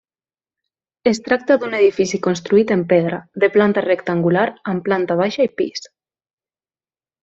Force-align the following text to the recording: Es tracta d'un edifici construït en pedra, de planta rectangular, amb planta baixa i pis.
Es 1.11 1.19
tracta 1.27 1.57
d'un 1.65 1.75
edifici 1.81 2.21
construït 2.29 2.75
en 2.77 2.87
pedra, 2.95 3.21
de 3.45 3.53
planta 3.59 3.87
rectangular, 3.89 4.49
amb 4.75 4.87
planta 4.91 5.23
baixa 5.25 5.51
i 5.51 5.57
pis. 5.63 5.91